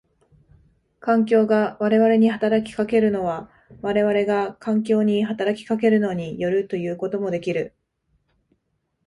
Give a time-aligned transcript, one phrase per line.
[0.99, 3.51] 環境が我々に働きかけるのは
[3.83, 7.75] 我々が環境に働きかけるのに依るということもできる。